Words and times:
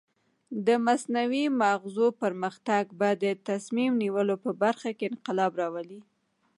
د 0.65 0.67
مصنوعي 0.85 1.45
مغزو 1.61 2.07
پرمختګ 2.21 2.83
به 2.99 3.09
د 3.23 3.25
تصمیم 3.47 3.91
نیولو 4.03 4.35
په 4.43 4.51
برخه 4.61 4.89
کې 4.97 5.09
انقلاب 5.11 5.51
راولي. 5.61 6.01